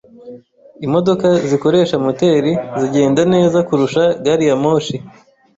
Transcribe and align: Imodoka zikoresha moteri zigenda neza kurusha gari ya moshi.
Imodoka 0.85 1.27
zikoresha 1.49 1.95
moteri 2.05 2.51
zigenda 2.79 3.21
neza 3.33 3.57
kurusha 3.67 4.03
gari 4.23 4.45
ya 4.49 4.55
moshi. 4.63 4.95